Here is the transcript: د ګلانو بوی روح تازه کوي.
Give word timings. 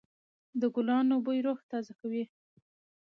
د 0.59 0.61
ګلانو 0.75 1.15
بوی 1.25 1.39
روح 1.45 1.59
تازه 1.71 1.93
کوي. 1.99 2.23